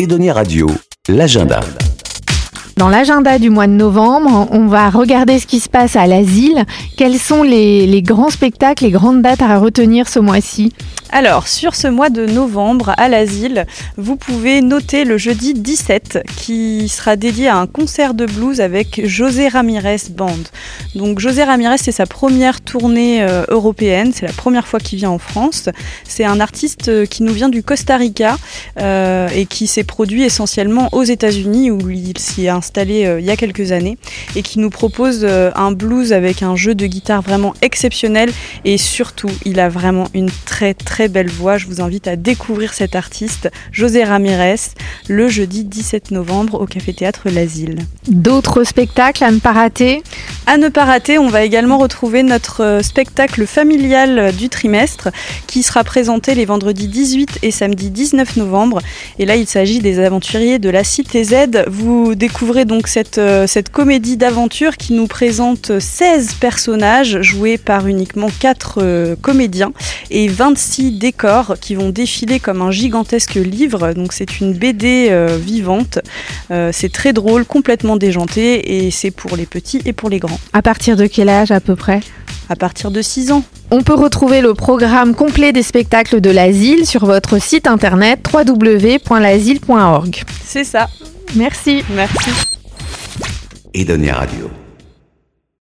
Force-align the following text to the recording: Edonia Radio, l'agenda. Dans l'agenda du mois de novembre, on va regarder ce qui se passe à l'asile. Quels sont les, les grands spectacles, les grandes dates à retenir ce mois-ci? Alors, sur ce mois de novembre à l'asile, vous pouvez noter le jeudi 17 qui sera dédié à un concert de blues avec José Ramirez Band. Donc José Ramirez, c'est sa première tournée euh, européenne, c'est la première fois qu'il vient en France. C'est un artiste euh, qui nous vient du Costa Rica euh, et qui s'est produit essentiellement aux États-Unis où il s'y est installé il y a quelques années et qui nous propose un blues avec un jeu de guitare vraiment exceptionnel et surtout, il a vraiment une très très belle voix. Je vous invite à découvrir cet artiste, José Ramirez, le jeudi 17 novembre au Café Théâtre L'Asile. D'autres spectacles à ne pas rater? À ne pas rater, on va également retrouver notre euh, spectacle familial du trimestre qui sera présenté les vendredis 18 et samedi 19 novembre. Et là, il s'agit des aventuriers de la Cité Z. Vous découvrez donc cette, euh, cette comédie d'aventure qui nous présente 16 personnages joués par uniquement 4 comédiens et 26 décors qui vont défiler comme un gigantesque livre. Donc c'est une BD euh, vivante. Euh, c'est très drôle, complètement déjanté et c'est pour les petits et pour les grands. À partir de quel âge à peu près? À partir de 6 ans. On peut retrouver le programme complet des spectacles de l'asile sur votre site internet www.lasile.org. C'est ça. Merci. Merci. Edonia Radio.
Edonia 0.00 0.32
Radio, 0.32 0.66
l'agenda. 1.10 1.60
Dans 2.78 2.88
l'agenda 2.88 3.38
du 3.38 3.50
mois 3.50 3.66
de 3.66 3.74
novembre, 3.74 4.48
on 4.50 4.66
va 4.66 4.88
regarder 4.88 5.38
ce 5.38 5.46
qui 5.46 5.60
se 5.60 5.68
passe 5.68 5.94
à 5.94 6.06
l'asile. 6.06 6.64
Quels 6.96 7.18
sont 7.18 7.42
les, 7.42 7.86
les 7.86 8.00
grands 8.00 8.30
spectacles, 8.30 8.84
les 8.84 8.92
grandes 8.92 9.20
dates 9.20 9.42
à 9.42 9.58
retenir 9.58 10.08
ce 10.08 10.18
mois-ci? 10.18 10.72
Alors, 11.12 11.48
sur 11.48 11.74
ce 11.74 11.88
mois 11.88 12.08
de 12.08 12.24
novembre 12.24 12.94
à 12.96 13.08
l'asile, 13.08 13.66
vous 13.96 14.14
pouvez 14.14 14.62
noter 14.62 15.02
le 15.04 15.18
jeudi 15.18 15.54
17 15.54 16.22
qui 16.36 16.88
sera 16.88 17.16
dédié 17.16 17.48
à 17.48 17.56
un 17.56 17.66
concert 17.66 18.14
de 18.14 18.26
blues 18.26 18.60
avec 18.60 19.04
José 19.04 19.48
Ramirez 19.48 20.02
Band. 20.10 20.38
Donc 20.94 21.18
José 21.18 21.42
Ramirez, 21.42 21.78
c'est 21.78 21.90
sa 21.90 22.06
première 22.06 22.60
tournée 22.60 23.24
euh, 23.24 23.42
européenne, 23.48 24.12
c'est 24.14 24.24
la 24.24 24.32
première 24.32 24.68
fois 24.68 24.78
qu'il 24.78 24.98
vient 24.98 25.10
en 25.10 25.18
France. 25.18 25.68
C'est 26.06 26.24
un 26.24 26.38
artiste 26.38 26.88
euh, 26.88 27.06
qui 27.06 27.24
nous 27.24 27.32
vient 27.32 27.48
du 27.48 27.64
Costa 27.64 27.96
Rica 27.96 28.38
euh, 28.78 29.28
et 29.34 29.46
qui 29.46 29.66
s'est 29.66 29.82
produit 29.82 30.22
essentiellement 30.22 30.90
aux 30.92 31.02
États-Unis 31.02 31.72
où 31.72 31.90
il 31.90 32.16
s'y 32.18 32.46
est 32.46 32.50
installé 32.50 33.16
il 33.18 33.24
y 33.24 33.30
a 33.30 33.36
quelques 33.36 33.72
années 33.72 33.98
et 34.36 34.42
qui 34.42 34.60
nous 34.60 34.70
propose 34.70 35.24
un 35.24 35.72
blues 35.72 36.12
avec 36.12 36.42
un 36.42 36.54
jeu 36.54 36.76
de 36.76 36.86
guitare 36.86 37.22
vraiment 37.22 37.54
exceptionnel 37.62 38.30
et 38.64 38.78
surtout, 38.78 39.30
il 39.44 39.58
a 39.58 39.68
vraiment 39.68 40.06
une 40.14 40.30
très 40.44 40.74
très 40.74 40.99
belle 41.08 41.30
voix. 41.30 41.58
Je 41.58 41.66
vous 41.66 41.80
invite 41.80 42.08
à 42.08 42.16
découvrir 42.16 42.74
cet 42.74 42.94
artiste, 42.96 43.50
José 43.72 44.04
Ramirez, 44.04 44.56
le 45.08 45.28
jeudi 45.28 45.64
17 45.64 46.10
novembre 46.10 46.60
au 46.60 46.66
Café 46.66 46.92
Théâtre 46.92 47.28
L'Asile. 47.30 47.78
D'autres 48.08 48.64
spectacles 48.64 49.24
à 49.24 49.30
ne 49.30 49.38
pas 49.38 49.52
rater? 49.52 50.02
À 50.46 50.56
ne 50.56 50.68
pas 50.68 50.84
rater, 50.84 51.18
on 51.18 51.28
va 51.28 51.44
également 51.44 51.78
retrouver 51.78 52.22
notre 52.22 52.64
euh, 52.64 52.82
spectacle 52.82 53.46
familial 53.46 54.34
du 54.34 54.48
trimestre 54.48 55.10
qui 55.46 55.62
sera 55.62 55.84
présenté 55.84 56.34
les 56.34 56.44
vendredis 56.44 56.88
18 56.88 57.38
et 57.42 57.50
samedi 57.50 57.90
19 57.90 58.36
novembre. 58.36 58.80
Et 59.18 59.26
là, 59.26 59.36
il 59.36 59.46
s'agit 59.46 59.78
des 59.78 60.00
aventuriers 60.00 60.58
de 60.58 60.70
la 60.70 60.82
Cité 60.82 61.24
Z. 61.24 61.64
Vous 61.68 62.14
découvrez 62.14 62.64
donc 62.64 62.88
cette, 62.88 63.18
euh, 63.18 63.46
cette 63.46 63.70
comédie 63.70 64.16
d'aventure 64.16 64.76
qui 64.76 64.92
nous 64.92 65.06
présente 65.06 65.78
16 65.78 66.34
personnages 66.34 67.20
joués 67.20 67.58
par 67.58 67.86
uniquement 67.86 68.28
4 68.40 69.16
comédiens 69.20 69.72
et 70.10 70.28
26 70.28 70.92
décors 70.92 71.54
qui 71.60 71.74
vont 71.74 71.90
défiler 71.90 72.40
comme 72.40 72.62
un 72.62 72.70
gigantesque 72.70 73.34
livre. 73.34 73.92
Donc 73.92 74.12
c'est 74.12 74.40
une 74.40 74.52
BD 74.52 75.08
euh, 75.10 75.38
vivante. 75.40 75.98
Euh, 76.50 76.70
c'est 76.72 76.92
très 76.92 77.12
drôle, 77.12 77.44
complètement 77.44 77.96
déjanté 77.96 78.86
et 78.86 78.90
c'est 78.90 79.10
pour 79.10 79.36
les 79.36 79.46
petits 79.46 79.80
et 79.84 79.92
pour 79.92 80.10
les 80.10 80.18
grands. 80.18 80.40
À 80.52 80.62
partir 80.62 80.96
de 80.96 81.06
quel 81.06 81.28
âge 81.28 81.50
à 81.50 81.60
peu 81.60 81.76
près? 81.76 82.00
À 82.48 82.56
partir 82.56 82.90
de 82.90 83.00
6 83.00 83.30
ans. 83.30 83.44
On 83.70 83.82
peut 83.82 83.94
retrouver 83.94 84.40
le 84.40 84.54
programme 84.54 85.14
complet 85.14 85.52
des 85.52 85.62
spectacles 85.62 86.20
de 86.20 86.30
l'asile 86.30 86.84
sur 86.84 87.06
votre 87.06 87.40
site 87.40 87.68
internet 87.68 88.26
www.lasile.org. 88.32 90.22
C'est 90.44 90.64
ça. 90.64 90.88
Merci. 91.36 91.84
Merci. 91.94 92.30
Edonia 93.72 94.14
Radio. 94.14 94.50